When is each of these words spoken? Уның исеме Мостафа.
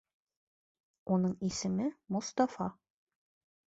Уның 1.17 1.37
исеме 1.51 1.89
Мостафа. 2.19 2.73